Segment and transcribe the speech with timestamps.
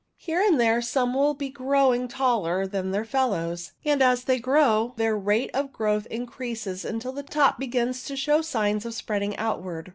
[0.17, 4.93] Here and there some will be growing taller than their fellows, and as they grow
[4.97, 9.89] their rate of growth increases until the top begins to show signs of spreading outwards.